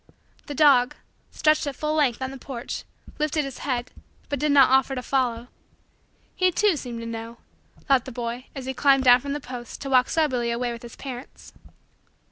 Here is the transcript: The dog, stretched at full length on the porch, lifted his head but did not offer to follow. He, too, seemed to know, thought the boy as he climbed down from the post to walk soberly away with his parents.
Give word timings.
The 0.47 0.55
dog, 0.55 0.95
stretched 1.29 1.67
at 1.67 1.75
full 1.75 1.93
length 1.93 2.23
on 2.23 2.31
the 2.31 2.37
porch, 2.39 2.85
lifted 3.19 3.45
his 3.45 3.59
head 3.59 3.91
but 4.29 4.39
did 4.39 4.51
not 4.51 4.71
offer 4.71 4.95
to 4.95 5.03
follow. 5.03 5.47
He, 6.35 6.51
too, 6.51 6.75
seemed 6.75 7.01
to 7.01 7.05
know, 7.05 7.37
thought 7.85 8.05
the 8.05 8.11
boy 8.11 8.47
as 8.55 8.65
he 8.65 8.73
climbed 8.73 9.03
down 9.03 9.19
from 9.21 9.33
the 9.33 9.39
post 9.39 9.79
to 9.81 9.91
walk 9.91 10.09
soberly 10.09 10.49
away 10.49 10.71
with 10.71 10.81
his 10.81 10.95
parents. 10.95 11.53